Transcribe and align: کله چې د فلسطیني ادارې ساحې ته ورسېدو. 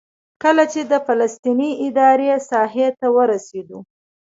کله 0.43 0.63
چې 0.73 0.81
د 0.91 0.93
فلسطیني 1.05 1.69
ادارې 1.85 2.29
ساحې 2.49 2.87
ته 2.99 3.07
ورسېدو. 3.15 3.79